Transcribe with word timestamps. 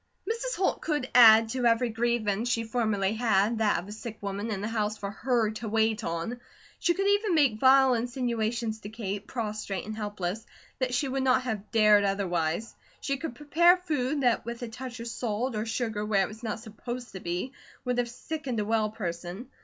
Mrs. 0.27 0.55
Holt 0.55 0.81
could 0.81 1.07
add 1.13 1.49
to 1.49 1.67
every 1.67 1.89
grievance 1.89 2.49
she 2.49 2.63
formerly 2.63 3.13
had, 3.13 3.59
that 3.59 3.77
of 3.77 3.87
a 3.87 3.91
sick 3.91 4.17
woman 4.19 4.49
in 4.49 4.61
the 4.61 4.67
house 4.67 4.97
for 4.97 5.11
her 5.11 5.51
to 5.51 5.69
wait 5.69 6.03
on. 6.03 6.39
She 6.79 6.95
could 6.95 7.05
even 7.07 7.35
make 7.35 7.59
vile 7.59 7.93
insinuations 7.93 8.79
to 8.79 8.89
Kate, 8.89 9.27
prostrate 9.27 9.85
and 9.85 9.95
helpless, 9.95 10.43
that 10.79 10.95
she 10.95 11.07
would 11.07 11.21
not 11.21 11.43
have 11.43 11.69
dared 11.69 12.03
otherwise. 12.03 12.73
She 12.99 13.17
could 13.17 13.35
prepare 13.35 13.77
food 13.77 14.21
that 14.21 14.43
with 14.43 14.63
a 14.63 14.67
touch 14.67 14.99
of 14.99 15.07
salt 15.07 15.55
or 15.55 15.67
sugar 15.67 16.03
where 16.03 16.23
it 16.23 16.27
was 16.29 16.41
not 16.41 16.61
supposed 16.61 17.11
to 17.11 17.19
be, 17.19 17.51
would 17.85 17.99
have 17.99 18.09
sickened 18.09 18.59
a 18.59 18.65
well 18.65 18.89
person. 18.89 19.49